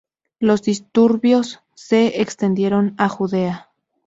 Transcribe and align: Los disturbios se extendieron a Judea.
Los 0.39 0.63
disturbios 0.63 1.59
se 1.75 2.19
extendieron 2.21 2.95
a 2.97 3.07
Judea. 3.07 3.69